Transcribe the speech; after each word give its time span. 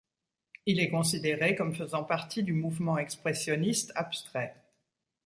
Il 0.65 0.79
est 0.79 0.89
considéré 0.89 1.53
comme 1.55 1.75
faisant 1.75 2.03
partie 2.03 2.41
du 2.41 2.53
mouvement 2.53 2.97
expressionniste 2.97 3.91
abstrait. 3.93 4.55